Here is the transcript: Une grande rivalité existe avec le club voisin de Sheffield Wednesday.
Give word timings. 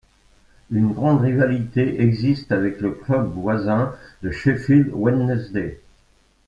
Une 0.71 0.91
grande 0.93 1.21
rivalité 1.21 2.01
existe 2.01 2.51
avec 2.51 2.81
le 2.81 2.89
club 2.89 3.31
voisin 3.35 3.93
de 4.23 4.31
Sheffield 4.31 4.89
Wednesday. 4.95 5.79